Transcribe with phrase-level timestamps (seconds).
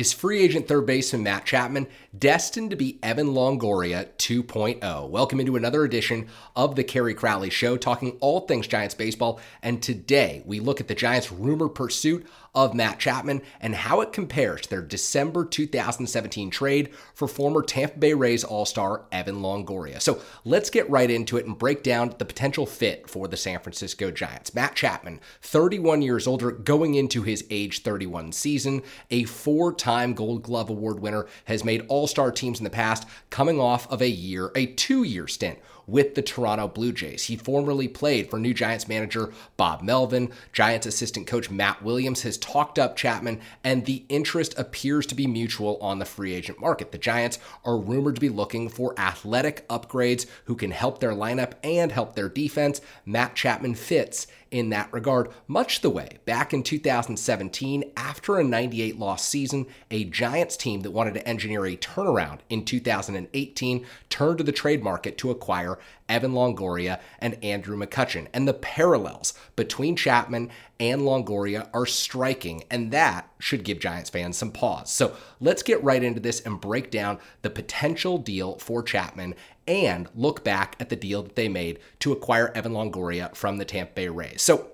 [0.00, 1.86] Is free agent third baseman Matt Chapman
[2.18, 5.10] destined to be Evan Longoria 2.0?
[5.10, 6.26] Welcome into another edition
[6.56, 9.40] of the Kerry Crowley Show, talking all things Giants baseball.
[9.62, 14.12] And today we look at the Giants' rumored pursuit of Matt Chapman and how it
[14.12, 20.00] compares to their December 2017 trade for former Tampa Bay Rays All Star Evan Longoria.
[20.00, 23.60] So let's get right into it and break down the potential fit for the San
[23.60, 24.54] Francisco Giants.
[24.54, 30.42] Matt Chapman, 31 years older, going into his age 31 season, a four time Gold
[30.42, 34.08] Glove Award winner, has made All Star teams in the past, coming off of a
[34.08, 35.58] year, a two year stint
[35.90, 37.24] with the Toronto Blue Jays.
[37.24, 40.30] He formerly played for new Giants manager Bob Melvin.
[40.52, 45.26] Giants assistant coach Matt Williams has talked up Chapman, and the interest appears to be
[45.26, 46.92] mutual on the free agent market.
[46.92, 51.54] The Giants are rumored to be looking for athletic upgrades who can help their lineup
[51.64, 52.80] and help their defense.
[53.04, 58.98] Matt Chapman fits in that regard, much the way back in 2017, after a 98
[58.98, 64.44] loss season, a Giants team that wanted to engineer a turnaround in 2018 turned to
[64.44, 65.78] the trade market to acquire
[66.10, 68.26] Evan Longoria and Andrew McCutchen.
[68.34, 74.36] And the parallels between Chapman and Longoria are striking, and that should give Giants fans
[74.36, 74.90] some pause.
[74.90, 79.34] So let's get right into this and break down the potential deal for Chapman
[79.66, 83.64] and look back at the deal that they made to acquire Evan Longoria from the
[83.64, 84.42] Tampa Bay Rays.
[84.42, 84.70] So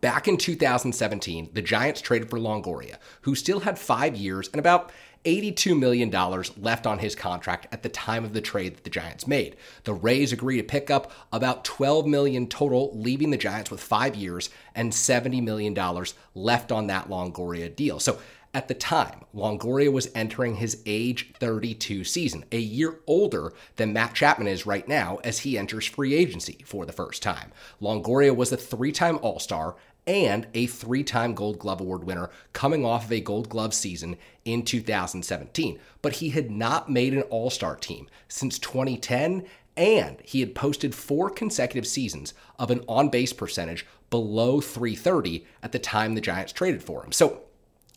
[0.00, 4.92] Back in 2017, the Giants traded for Longoria, who still had five years and about
[5.26, 6.10] $82 million
[6.56, 9.56] left on his contract at the time of the trade that the Giants made.
[9.84, 14.14] The Rays agreed to pick up about 12 million total, leaving the Giants with five
[14.14, 15.76] years and $70 million
[16.34, 17.98] left on that Longoria deal.
[17.98, 18.20] So
[18.54, 24.14] at the time, Longoria was entering his age 32 season, a year older than Matt
[24.14, 27.52] Chapman is right now as he enters free agency for the first time.
[27.82, 32.30] Longoria was a three time All Star and a three time Gold Glove Award winner
[32.52, 35.78] coming off of a Gold Glove season in 2017.
[36.02, 39.44] But he had not made an All Star team since 2010,
[39.76, 45.72] and he had posted four consecutive seasons of an on base percentage below 330 at
[45.72, 47.12] the time the Giants traded for him.
[47.12, 47.42] So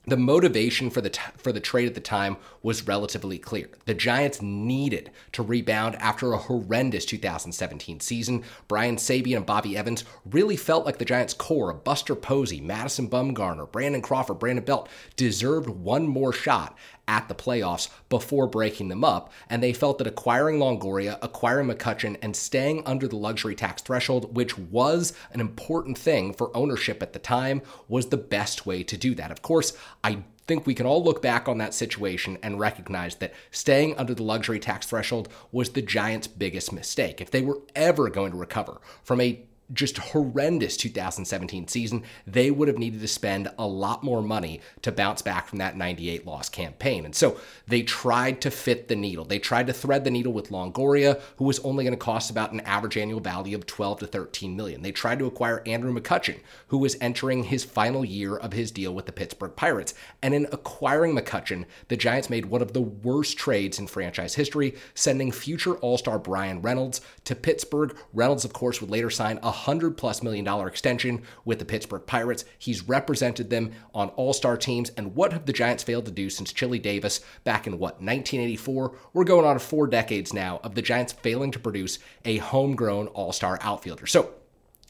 [0.09, 3.69] the motivation for the t- for the trade at the time was relatively clear.
[3.85, 8.43] The Giants needed to rebound after a horrendous 2017 season.
[8.67, 13.09] Brian Sabean and Bobby Evans really felt like the Giants' core of Buster Posey, Madison
[13.09, 16.77] Bumgarner, Brandon Crawford, Brandon Belt deserved one more shot
[17.09, 22.15] at the playoffs before breaking them up, and they felt that acquiring Longoria, acquiring McCutchen,
[22.21, 27.13] and staying under the luxury tax threshold, which was an important thing for ownership at
[27.13, 29.31] the time, was the best way to do that.
[29.31, 33.33] Of course, I think we can all look back on that situation and recognize that
[33.49, 37.21] staying under the luxury tax threshold was the Giants' biggest mistake.
[37.21, 39.41] If they were ever going to recover from a
[39.73, 44.91] just horrendous 2017 season, they would have needed to spend a lot more money to
[44.91, 47.05] bounce back from that 98 loss campaign.
[47.05, 49.25] And so they tried to fit the needle.
[49.25, 52.51] They tried to thread the needle with Longoria, who was only going to cost about
[52.51, 54.81] an average annual value of 12 to 13 million.
[54.81, 58.93] They tried to acquire Andrew McCutchen, who was entering his final year of his deal
[58.93, 59.93] with the Pittsburgh Pirates.
[60.21, 64.75] And in acquiring McCutchen, the Giants made one of the worst trades in franchise history,
[64.93, 67.95] sending future All-Star Bryan Reynolds to Pittsburgh.
[68.13, 72.05] Reynolds, of course, would later sign a hundred plus million dollar extension with the Pittsburgh
[72.05, 72.45] Pirates.
[72.57, 74.89] He's represented them on all star teams.
[74.91, 78.97] And what have the Giants failed to do since Chili Davis back in what, 1984?
[79.13, 83.31] We're going on four decades now of the Giants failing to produce a homegrown all
[83.31, 84.07] star outfielder.
[84.07, 84.33] So,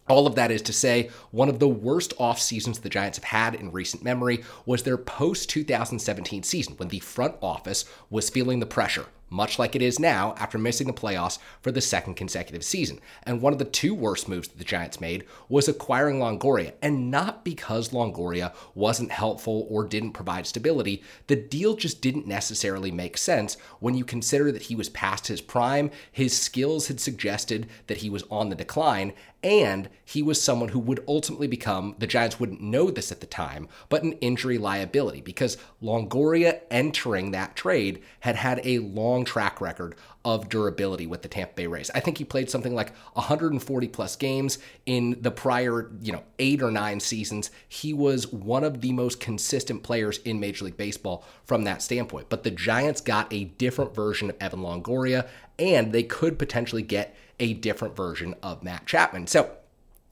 [0.08, 3.26] all of that is to say, one of the worst off seasons the Giants have
[3.26, 8.60] had in recent memory was their post 2017 season when the front office was feeling
[8.60, 12.64] the pressure much like it is now after missing the playoffs for the second consecutive
[12.64, 13.00] season.
[13.24, 16.74] And one of the two worst moves that the Giants made was acquiring Longoria.
[16.82, 22.92] And not because Longoria wasn't helpful or didn't provide stability, the deal just didn't necessarily
[22.92, 27.68] make sense when you consider that he was past his prime, his skills had suggested
[27.88, 32.08] that he was on the decline, and he was someone who would ultimately become, the
[32.08, 37.56] Giants wouldn't know this at the time, but an injury liability because Longoria entering that
[37.56, 39.96] trade had had a long track record
[40.26, 41.90] of durability with the Tampa Bay Rays.
[41.96, 46.62] I think he played something like 140 plus games in the prior, you know, 8
[46.62, 47.52] or 9 seasons.
[47.68, 52.30] He was one of the most consistent players in Major League Baseball from that standpoint.
[52.30, 55.28] But the Giants got a different version of Evan Longoria
[55.58, 59.28] and they could potentially get a different version of Matt Chapman.
[59.28, 59.52] So,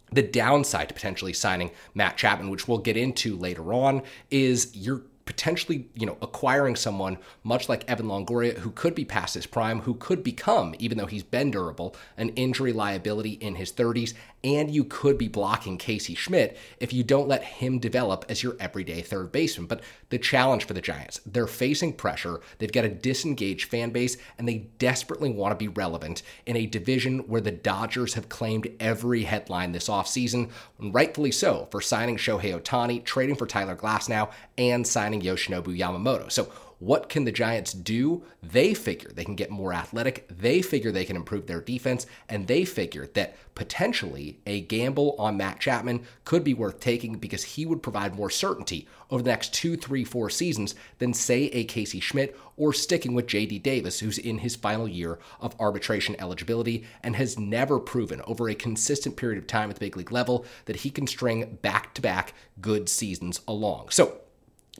[0.09, 5.01] the downside to potentially signing Matt Chapman, which we'll get into later on, is you're
[5.27, 9.81] potentially, you know, acquiring someone much like Evan Longoria, who could be past his prime,
[9.81, 14.13] who could become, even though he's been durable, an injury liability in his 30s,
[14.43, 18.55] and you could be blocking Casey Schmitt if you don't let him develop as your
[18.59, 19.67] everyday third baseman.
[19.67, 24.17] But the challenge for the Giants, they're facing pressure, they've got a disengaged fan base,
[24.37, 28.69] and they desperately want to be relevant in a division where the Dodgers have claimed
[28.79, 30.49] every headline this offseason,
[30.79, 36.31] rightfully so, for signing Shohei Ohtani, trading for Tyler Glasnow, and signing Yoshinobu Yamamoto.
[36.31, 38.23] So what can the Giants do?
[38.43, 40.27] They figure they can get more athletic.
[40.29, 42.05] They figure they can improve their defense.
[42.29, 47.43] And they figure that potentially a gamble on Matt Chapman could be worth taking because
[47.43, 51.63] he would provide more certainty over the next two, three, four seasons than, say, a
[51.63, 56.85] Casey Schmitt or sticking with JD Davis, who's in his final year of arbitration eligibility
[57.01, 60.45] and has never proven over a consistent period of time at the big league level
[60.65, 63.89] that he can string back to back good seasons along.
[63.89, 64.19] So,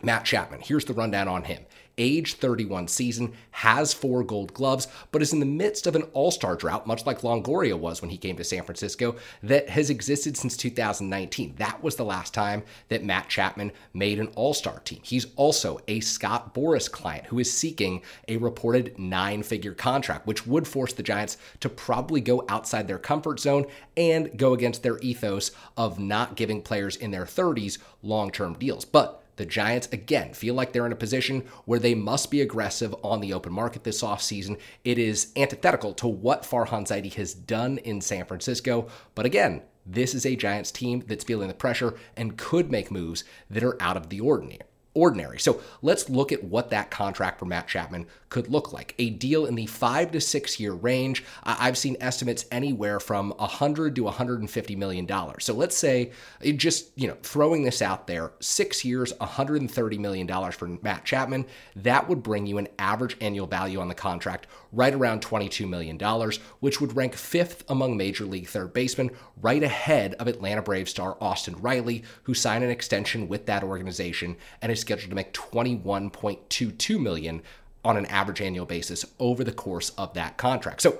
[0.03, 1.65] Matt Chapman, here's the rundown on him
[1.97, 6.31] age 31 season, has four gold gloves, but is in the midst of an all
[6.31, 10.37] star drought, much like Longoria was when he came to San Francisco, that has existed
[10.37, 11.55] since 2019.
[11.57, 14.99] That was the last time that Matt Chapman made an all star team.
[15.03, 20.45] He's also a Scott Boras client who is seeking a reported nine figure contract, which
[20.45, 23.65] would force the Giants to probably go outside their comfort zone
[23.95, 28.85] and go against their ethos of not giving players in their 30s long term deals.
[28.85, 32.93] But the Giants, again, feel like they're in a position where they must be aggressive
[33.03, 34.59] on the open market this offseason.
[34.83, 38.87] It is antithetical to what Farhan Zaidi has done in San Francisco.
[39.15, 43.23] But again, this is a Giants team that's feeling the pressure and could make moves
[43.49, 44.59] that are out of the ordinary
[44.97, 45.39] ordinary.
[45.39, 48.95] So let's look at what that contract for Matt Chapman could look like.
[48.97, 51.23] A deal in the five to six year range.
[51.43, 55.45] I've seen estimates anywhere from 100 to 150 million dollars.
[55.45, 56.11] So let's say
[56.55, 61.45] just you know throwing this out there, six years, 130 million dollars for Matt Chapman.
[61.75, 65.97] That would bring you an average annual value on the contract right around 22 million
[65.97, 69.11] dollars, which would rank fifth among major league third basemen,
[69.41, 74.37] right ahead of Atlanta Brave star Austin Riley, who signed an extension with that organization
[74.61, 77.41] and is scheduled to make 21.22 million
[77.83, 80.81] on an average annual basis over the course of that contract.
[80.81, 80.99] So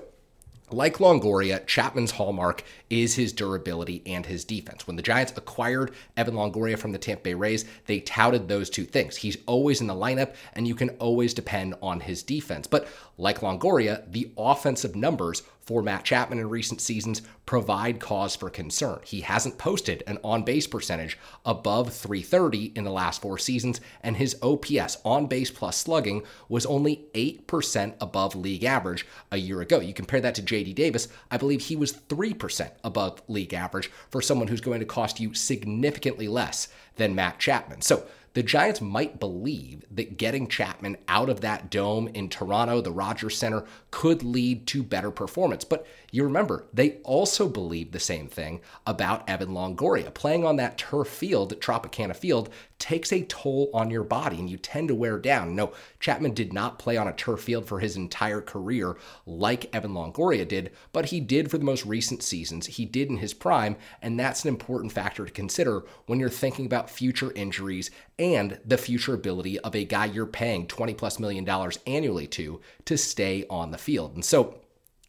[0.72, 4.86] like Longoria, Chapman's hallmark is his durability and his defense.
[4.86, 8.84] When the Giants acquired Evan Longoria from the Tampa Bay Rays, they touted those two
[8.84, 9.16] things.
[9.16, 12.66] He's always in the lineup, and you can always depend on his defense.
[12.66, 18.48] But like Longoria, the offensive numbers for Matt Chapman in recent seasons provide cause for
[18.48, 19.00] concern.
[19.04, 24.16] He hasn't posted an on base percentage above 330 in the last four seasons, and
[24.16, 29.78] his OPS, on base plus slugging, was only 8% above league average a year ago.
[29.78, 34.22] You compare that to JD Davis, I believe he was 3% above league average for
[34.22, 37.82] someone who's going to cost you significantly less than Matt Chapman.
[37.82, 42.92] So the Giants might believe that getting Chapman out of that dome in Toronto, the
[42.92, 45.64] Rogers Center, could lead to better performance.
[45.64, 50.12] But you remember, they also believe the same thing about Evan Longoria.
[50.12, 54.48] Playing on that turf field at Tropicana Field takes a toll on your body and
[54.48, 55.54] you tend to wear down.
[55.54, 58.96] No, Chapman did not play on a turf field for his entire career
[59.26, 62.66] like Evan Longoria did, but he did for the most recent seasons.
[62.66, 66.66] He did in his prime, and that's an important factor to consider when you're thinking
[66.66, 71.44] about future injuries and the future ability of a guy you're paying 20 plus million
[71.44, 74.14] dollars annually to to stay on the field.
[74.14, 74.60] And so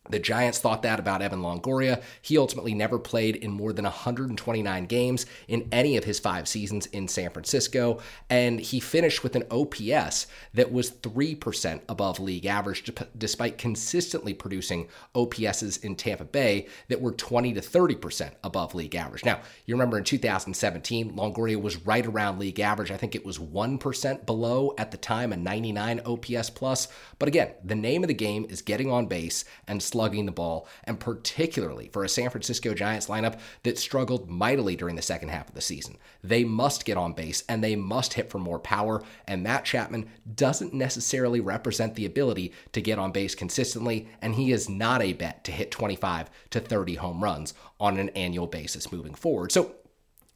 [0.09, 2.01] the Giants thought that about Evan Longoria.
[2.21, 6.87] He ultimately never played in more than 129 games in any of his five seasons
[6.87, 12.91] in San Francisco, and he finished with an OPS that was 3% above league average,
[13.17, 19.25] despite consistently producing OPSs in Tampa Bay that were 20 to 30% above league average.
[19.25, 22.91] Now, you remember in 2017, Longoria was right around league average.
[22.91, 26.87] I think it was 1% below at the time, a 99 OPS plus.
[27.17, 30.65] But again, the name of the game is getting on base and slugging the ball,
[30.85, 35.49] and particularly for a San Francisco Giants lineup that struggled mightily during the second half
[35.49, 35.97] of the season.
[36.23, 40.09] They must get on base and they must hit for more power, and Matt Chapman
[40.35, 45.11] doesn't necessarily represent the ability to get on base consistently, and he is not a
[45.11, 49.51] bet to hit 25 to 30 home runs on an annual basis moving forward.
[49.51, 49.75] So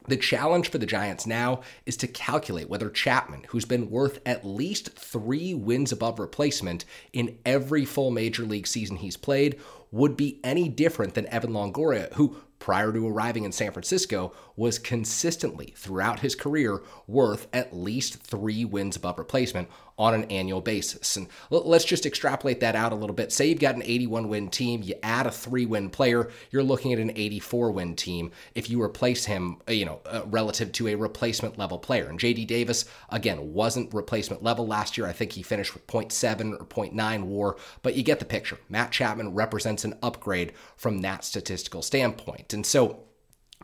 [0.06, 4.44] the challenge for the Giants now is to calculate whether Chapman, who's been worth at
[4.44, 9.58] least three wins above replacement in every full major league season he's played,
[9.90, 14.78] would be any different than Evan Longoria, who prior to arriving in San Francisco was
[14.78, 21.16] consistently throughout his career worth at least three wins above replacement on an annual basis.
[21.16, 23.30] And let's just extrapolate that out a little bit.
[23.30, 26.92] Say you've got an 81 win team, you add a three win player, you're looking
[26.92, 30.88] at an 84 win team if you replace him, uh, you know, uh, relative to
[30.88, 32.08] a replacement level player.
[32.08, 35.06] And JD Davis, again, wasn't replacement level last year.
[35.06, 38.58] I think he finished with 0.7 or 0.9 war, but you get the picture.
[38.68, 42.53] Matt Chapman represents an upgrade from that statistical standpoint.
[42.54, 43.00] And so,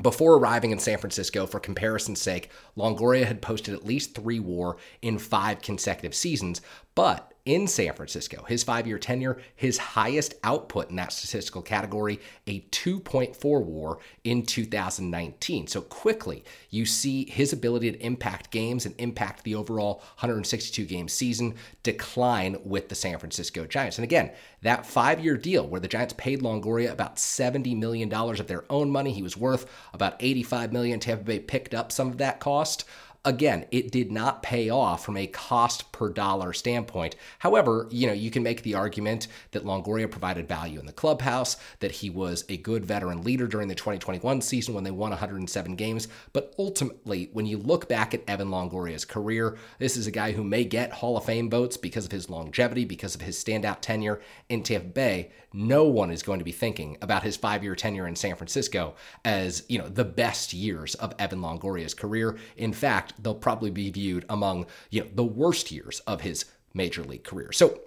[0.03, 4.77] before arriving in San Francisco, for comparison's sake, Longoria had posted at least three war
[5.03, 6.61] in five consecutive seasons,
[6.95, 8.45] but in San Francisco.
[8.45, 14.45] His five year tenure, his highest output in that statistical category, a 2.4 war in
[14.45, 15.67] 2019.
[15.67, 21.09] So quickly, you see his ability to impact games and impact the overall 162 game
[21.09, 23.99] season decline with the San Francisco Giants.
[23.99, 24.31] And again,
[24.63, 28.91] that five year deal where the Giants paid Longoria about $70 million of their own
[28.91, 31.01] money, he was worth about 85 million.
[31.01, 32.85] Tampa Bay picked up some of that cost.
[33.23, 37.17] Again, it did not pay off from a cost per dollar standpoint.
[37.41, 41.59] However, you know, you can make the argument that Longoria provided value in the clubhouse,
[41.81, 45.77] that he was a good veteran leader during the 2021 season when they won 107
[45.77, 46.09] games.
[46.33, 50.43] But ultimately, when you look back at Evan Longoria's career, this is a guy who
[50.43, 54.23] may get Hall of Fame votes because of his longevity, because of his standout tenure
[54.49, 55.31] in Tampa Bay.
[55.53, 59.65] No one is going to be thinking about his five-year tenure in San Francisco as,
[59.69, 62.39] you know, the best years of Evan Longoria's career.
[62.57, 67.03] In fact, they'll probably be viewed among you know the worst years of his major
[67.03, 67.53] league career.
[67.53, 67.81] So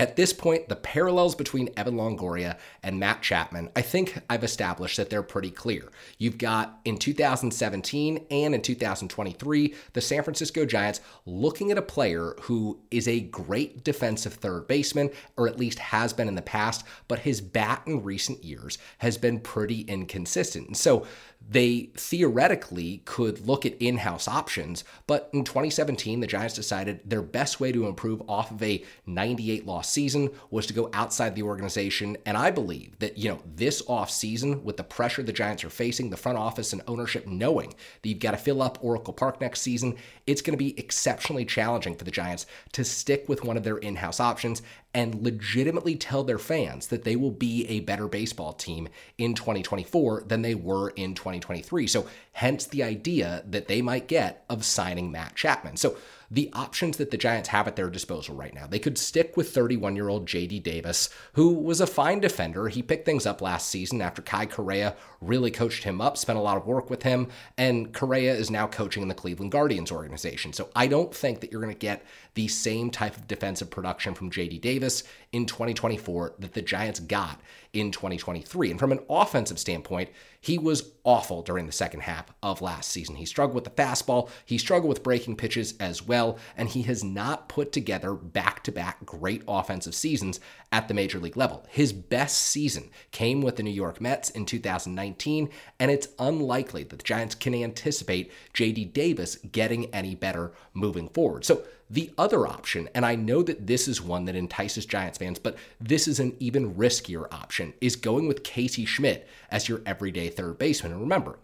[0.00, 4.96] at this point, the parallels between Evan Longoria and Matt Chapman, I think I've established
[4.96, 5.90] that they're pretty clear.
[6.16, 12.34] You've got in 2017 and in 2023, the San Francisco Giants looking at a player
[12.42, 16.82] who is a great defensive third baseman, or at least has been in the past,
[17.06, 20.66] but his bat in recent years has been pretty inconsistent.
[20.66, 21.06] And so
[21.48, 27.22] they theoretically could look at in house options, but in 2017, the Giants decided their
[27.22, 31.42] best way to improve off of a 98 loss season was to go outside the
[31.42, 32.16] organization.
[32.24, 35.70] And I believe that, you know, this off season, with the pressure the Giants are
[35.70, 39.40] facing, the front office and ownership knowing that you've got to fill up Oracle Park
[39.40, 43.56] next season, it's going to be exceptionally challenging for the Giants to stick with one
[43.56, 47.80] of their in house options and legitimately tell their fans that they will be a
[47.80, 51.86] better baseball team in 2024 than they were in 2023.
[51.86, 55.76] So, hence the idea that they might get of signing Matt Chapman.
[55.76, 55.96] So,
[56.30, 58.66] the options that the Giants have at their disposal right now.
[58.66, 62.68] They could stick with 31 year old JD Davis, who was a fine defender.
[62.68, 66.42] He picked things up last season after Kai Correa really coached him up, spent a
[66.42, 70.52] lot of work with him, and Correa is now coaching in the Cleveland Guardians organization.
[70.52, 74.14] So I don't think that you're going to get the same type of defensive production
[74.14, 77.40] from JD Davis in 2024 that the Giants got
[77.72, 78.70] in 2023.
[78.70, 80.10] And from an offensive standpoint,
[80.40, 83.16] he was awful during the second half of last season.
[83.16, 87.04] He struggled with the fastball, he struggled with breaking pitches as well, and he has
[87.04, 90.40] not put together back to back great offensive seasons
[90.72, 91.66] at the major league level.
[91.68, 96.98] His best season came with the New York Mets in 2019, and it's unlikely that
[96.98, 101.44] the Giants can anticipate JD Davis getting any better moving forward.
[101.44, 105.40] So the other option, and I know that this is one that entices Giants fans,
[105.40, 110.28] but this is an even riskier option, is going with Casey Schmitt as your everyday
[110.28, 110.92] third baseman.
[110.92, 111.40] And remember,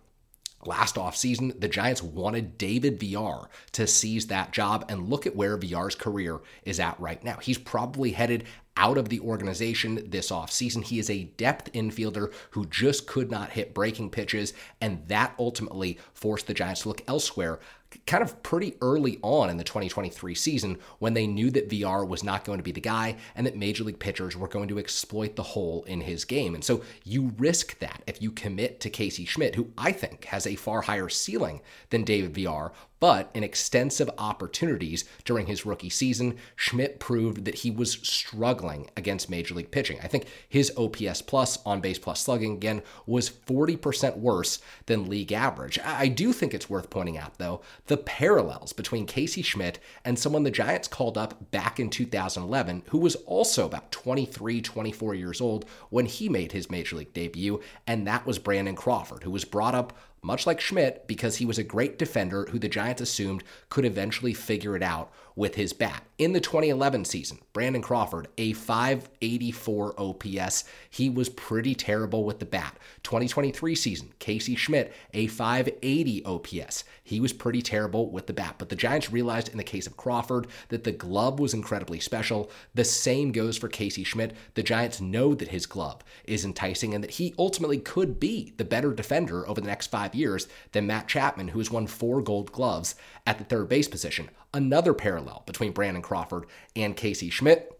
[0.65, 5.57] last offseason, the Giants wanted David Villar to seize that job, and look at where
[5.57, 7.39] Villar's career is at right now.
[7.39, 8.45] He's probably headed
[8.77, 10.85] out of the organization this offseason.
[10.85, 15.99] He is a depth infielder who just could not hit breaking pitches, and that ultimately
[16.15, 17.59] forced the Giants to look elsewhere
[18.07, 22.25] kind of pretty early on in the 2023 season when they knew that Villar was
[22.25, 25.37] not going to be the guy and that major league pitchers were going to exploit
[25.37, 26.55] the hole in his game.
[26.55, 30.47] And so you risk that if you commit to Casey Schmitt, who I think has
[30.47, 36.37] a far higher ceiling than David Villar, but in extensive opportunities during his rookie season,
[36.55, 39.99] Schmitt proved that he was struggling against major league pitching.
[40.03, 45.33] I think his OPS plus, on base plus slugging again, was 40% worse than league
[45.33, 45.79] average.
[45.85, 50.43] I do think it's worth pointing out, though, the parallels between Casey Schmitt and someone
[50.43, 55.65] the Giants called up back in 2011, who was also about 23, 24 years old
[55.91, 59.75] when he made his major league debut, and that was Brandon Crawford, who was brought
[59.75, 63.85] up much like Schmitt, because he was a great defender who the Giants assumed could
[63.85, 66.03] eventually figure it out with his bat.
[66.19, 72.47] In the 2011 season, Brandon Crawford, a 584 OPS, he was pretty terrible with the
[72.47, 72.75] bat.
[73.03, 76.85] 2023 season, Casey Schmitt, a 580 OPS.
[77.05, 78.55] He was pretty terrible with the bat.
[78.57, 82.51] But the Giants realized in the case of Crawford that the glove was incredibly special.
[82.75, 84.35] The same goes for Casey Schmitt.
[84.55, 88.65] The Giants know that his glove is enticing and that he ultimately could be the
[88.65, 92.51] better defender over the next five years than Matt Chapman, who has won four gold
[92.53, 92.95] gloves
[93.27, 94.31] at the third base position.
[94.53, 97.76] Another parallel between Brandon Crawford and Casey Schmitt.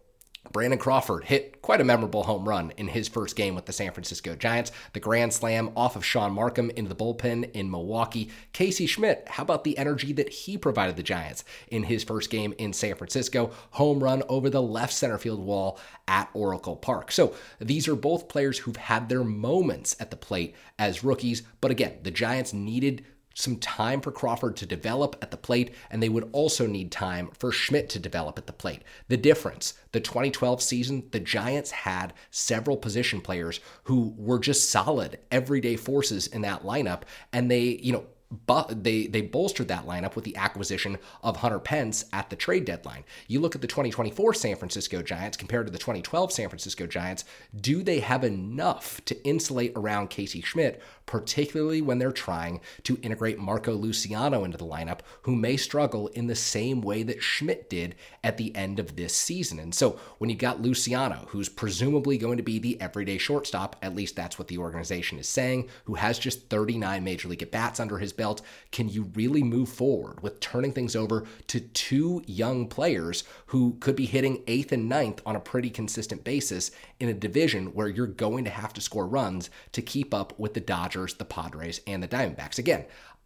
[0.51, 3.91] Brandon Crawford hit quite a memorable home run in his first game with the San
[3.91, 4.71] Francisco Giants.
[4.93, 8.29] The grand slam off of Shaun Marcum into the bullpen in Milwaukee.
[8.53, 12.53] Casey Schmitt, how about the energy that he provided the Giants in his first game
[12.57, 13.51] in San Francisco?
[13.71, 17.11] Home run over the left center field wall at Oracle Park.
[17.11, 21.71] So these are both players who've had their moments at the plate as rookies, but
[21.71, 23.05] again, the Giants needed
[23.37, 27.29] some time for Crawford to develop at the plate, and they would also need time
[27.37, 28.81] for Schmitt to develop at the plate.
[29.09, 35.19] The difference the 2012 season, the Giants had several position players who were just solid,
[35.31, 38.05] everyday forces in that lineup, and they, you know,
[38.45, 42.65] but they they bolstered that lineup with the acquisition of Hunter Pence at the trade
[42.65, 43.05] deadline.
[43.27, 47.23] You look at the 2024 San Francisco Giants compared to the 2012 San Francisco Giants,
[47.59, 53.39] do they have enough to insulate around Casey Schmitt, particularly when they're trying to integrate
[53.39, 57.95] Marco Luciano into the lineup, who may struggle in the same way that Schmitt did
[58.23, 59.57] at the end of this season.
[59.57, 63.95] And so when you've got Luciano, who's presumably going to be the everyday shortstop, at
[63.95, 67.79] least that's what the organization is saying, who has just 39 major league at bats
[67.79, 72.67] under his belt, can you really move forward with turning things over to two young
[72.67, 77.13] players who could be hitting eighth and ninth on a pretty consistent basis in a
[77.13, 80.96] division where you're going to have to score runs to keep up with the Dodgers,
[81.05, 82.57] the Padres, and the Diamondbacks?
[82.59, 82.85] Again,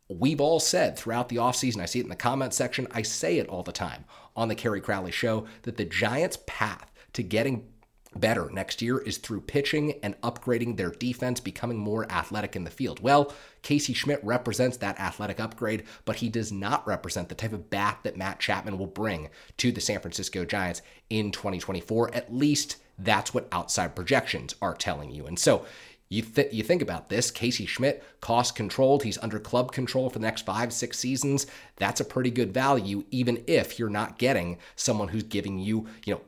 [0.09, 3.37] we've all said throughout the offseason, I see it in the comment section, I say
[3.37, 7.67] it all the time on the Kerry Crowley show, that the Giants' path to getting
[8.15, 12.69] better next year is through pitching and upgrading their defense, becoming more athletic in the
[12.69, 12.99] field.
[12.99, 17.69] Well, Casey Schmitt represents that athletic upgrade, but he does not represent the type of
[17.69, 22.13] bat that Matt Chapman will bring to the San Francisco Giants in 2024.
[22.13, 25.25] At least that's what outside projections are telling you.
[25.25, 25.65] And so,
[26.11, 29.03] you, th- you think about this Casey Schmitt, cost controlled.
[29.03, 31.47] He's under club control for the next five, six seasons.
[31.77, 36.15] That's a pretty good value, even if you're not getting someone who's giving you, you
[36.15, 36.21] know,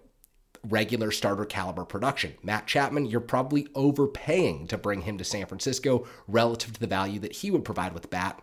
[0.70, 2.36] regular starter caliber production.
[2.42, 7.20] Matt Chapman, you're probably overpaying to bring him to San Francisco relative to the value
[7.20, 8.42] that he would provide with bat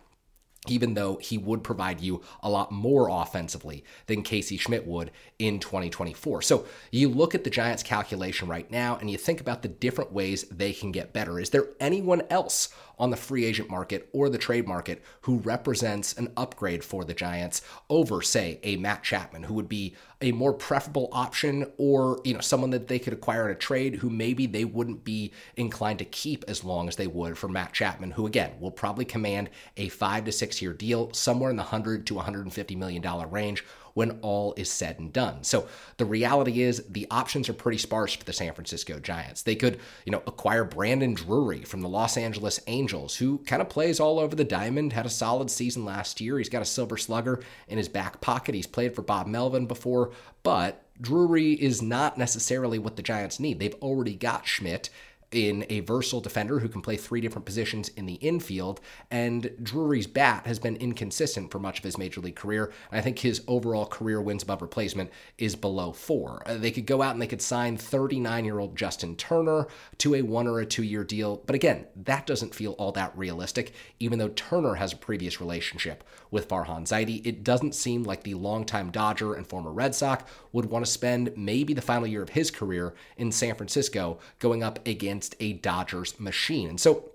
[0.67, 5.59] even though he would provide you a lot more offensively than Casey Schmitt would in
[5.59, 6.43] 2024.
[6.43, 10.11] So you look at the Giants' calculation right now and you think about the different
[10.11, 11.39] ways they can get better.
[11.39, 12.69] Is there anyone else
[13.01, 17.15] on the free agent market or the trade market who represents an upgrade for the
[17.15, 22.35] Giants over, say, a Matt Chapman, who would be a more preferable option, or you
[22.35, 25.97] know, someone that they could acquire in a trade who maybe they wouldn't be inclined
[25.97, 29.49] to keep as long as they would for Matt Chapman, who again will probably command
[29.77, 33.63] a five to six year deal somewhere in the 100 to 150 million dollar range
[33.93, 35.43] when all is said and done.
[35.43, 39.41] So the reality is the options are pretty sparse for the San Francisco Giants.
[39.41, 43.69] They could, you know, acquire Brandon Drury from the Los Angeles Angels, who kind of
[43.69, 46.37] plays all over the diamond, had a solid season last year.
[46.37, 48.55] He's got a silver slugger in his back pocket.
[48.55, 50.11] He's played for Bob Melvin before,
[50.43, 53.59] but Drury is not necessarily what the Giants need.
[53.59, 54.89] They've already got Schmitt
[55.31, 58.81] in a versatile defender who can play three different positions in the infield.
[59.09, 62.71] And Drury's bat has been inconsistent for much of his major league career.
[62.91, 66.43] And I think his overall career wins above replacement is below four.
[66.45, 69.67] Uh, they could go out and they could sign 39 year old Justin Turner
[69.99, 71.41] to a one or a two year deal.
[71.45, 76.03] But again, that doesn't feel all that realistic, even though Turner has a previous relationship
[76.29, 77.25] with Farhan Zaidi.
[77.25, 81.31] It doesn't seem like the longtime Dodger and former Red Sox would want to spend
[81.37, 85.53] maybe the final year of his career in San Francisco going up against against a
[85.53, 86.67] Dodgers machine.
[86.69, 87.11] And so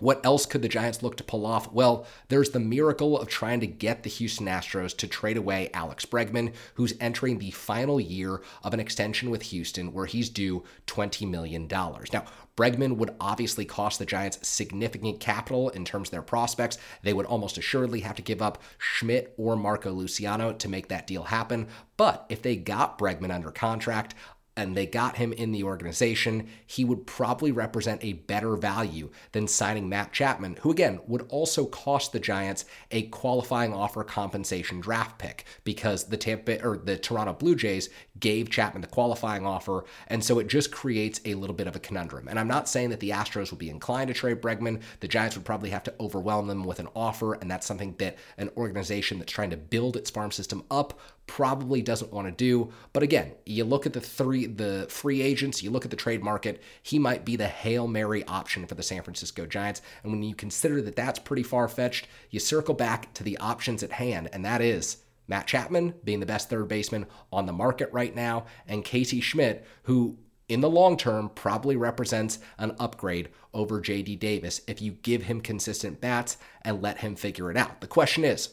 [0.00, 1.72] what else could the Giants look to pull off?
[1.72, 6.04] Well, there's the miracle of trying to get the Houston Astros to trade away Alex
[6.04, 11.30] Bregman, who's entering the final year of an extension with Houston where he's due $20
[11.30, 11.68] million.
[11.68, 12.24] Now,
[12.56, 16.78] Bregman would obviously cost the Giants significant capital in terms of their prospects.
[17.02, 21.06] They would almost assuredly have to give up Schmitt or Marco Luciano to make that
[21.06, 21.68] deal happen.
[21.96, 24.14] But if they got Bregman under contract,
[24.56, 29.48] and they got him in the organization, he would probably represent a better value than
[29.48, 35.18] signing Matt Chapman, who again would also cost the Giants a qualifying offer compensation draft
[35.18, 37.88] pick because the Tampa or the Toronto Blue Jays
[38.20, 39.84] gave Chapman the qualifying offer.
[40.06, 42.28] And so it just creates a little bit of a conundrum.
[42.28, 44.80] And I'm not saying that the Astros would be inclined to trade Bregman.
[45.00, 47.34] The Giants would probably have to overwhelm them with an offer.
[47.34, 51.82] And that's something that an organization that's trying to build its farm system up probably
[51.82, 52.70] doesn't want to do.
[52.92, 56.22] But again, you look at the three the free agents, you look at the trade
[56.22, 59.82] market, he might be the Hail Mary option for the San Francisco Giants.
[60.02, 63.82] And when you consider that that's pretty far fetched, you circle back to the options
[63.82, 67.90] at hand, and that is Matt Chapman being the best third baseman on the market
[67.92, 73.80] right now, and Casey Schmitt, who in the long term probably represents an upgrade over
[73.80, 77.80] JD Davis if you give him consistent bats and let him figure it out.
[77.80, 78.50] The question is,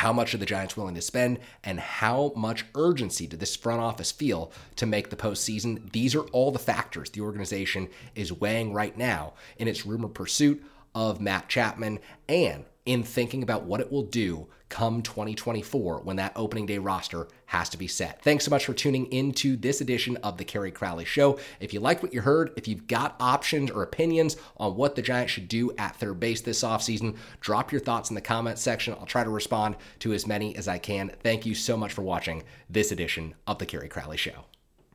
[0.00, 3.82] how much are the Giants willing to spend, and how much urgency did this front
[3.82, 5.92] office feel to make the postseason?
[5.92, 10.64] These are all the factors the organization is weighing right now in its rumor pursuit
[10.94, 11.98] of Matt Chapman
[12.28, 17.28] and in thinking about what it will do come 2024 when that opening day roster
[17.46, 18.22] has to be set.
[18.22, 21.38] Thanks so much for tuning into this edition of the Kerry Crowley Show.
[21.58, 25.02] If you like what you heard, if you've got options or opinions on what the
[25.02, 28.94] Giants should do at third base this offseason, drop your thoughts in the comments section.
[28.94, 31.10] I'll try to respond to as many as I can.
[31.22, 34.44] Thank you so much for watching this edition of the Kerry Crowley Show.